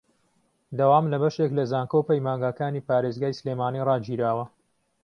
دەوام 0.79 1.05
لە 1.11 1.17
بەشێک 1.23 1.51
لە 1.57 1.63
زانکۆ 1.71 1.95
و 1.99 2.07
پەیمانگاکانی 2.09 2.85
پارێزگای 2.87 3.37
سلێمانی 3.39 3.85
ڕاگیراوە 3.87 4.45